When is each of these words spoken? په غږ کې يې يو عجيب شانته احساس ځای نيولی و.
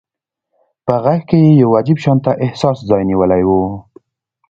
په 0.85 0.93
غږ 1.03 1.19
کې 1.29 1.37
يې 1.45 1.51
يو 1.63 1.69
عجيب 1.79 1.97
شانته 2.03 2.31
احساس 2.45 2.77
ځای 2.89 3.01
نيولی 3.09 3.41
و. 3.47 3.49